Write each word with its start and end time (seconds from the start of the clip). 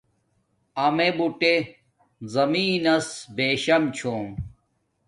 امیے 0.83 1.09
بوٹے 1.17 1.53
زمین 2.33 2.73
نس 2.85 3.07
بیشم 3.35 3.83
چھوم 3.97 4.27